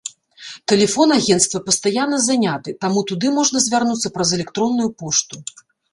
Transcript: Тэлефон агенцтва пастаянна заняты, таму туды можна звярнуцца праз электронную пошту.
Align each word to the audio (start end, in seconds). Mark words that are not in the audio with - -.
Тэлефон 0.71 1.09
агенцтва 1.17 1.59
пастаянна 1.67 2.19
заняты, 2.29 2.75
таму 2.85 3.03
туды 3.11 3.27
можна 3.39 3.57
звярнуцца 3.67 4.13
праз 4.17 4.29
электронную 4.39 4.89
пошту. 5.03 5.35